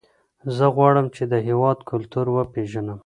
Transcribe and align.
زه 0.55 0.65
غواړم 0.75 1.05
چې 1.15 1.23
د 1.31 1.33
هېواد 1.47 1.77
کلتور 1.89 2.25
وپېژنم. 2.31 2.99